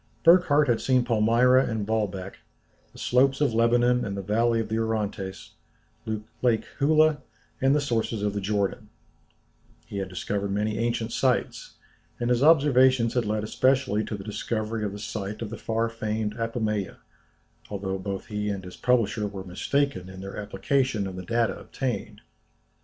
[0.23, 2.39] Burckhardt had seen Palmyra and Baalbek,
[2.91, 5.51] the slopes of Lebanon and the valley of the Orontes,
[6.41, 7.17] Lake Huleh,
[7.61, 8.89] and the sources of the Jordan;
[9.85, 11.75] he had discovered many ancient sites;
[12.19, 15.87] and his observations had led especially to the discovery of the site of the far
[15.87, 16.95] famed Apamoea,
[17.69, 22.21] although both he and his publisher were mistaken in their application of the data obtained.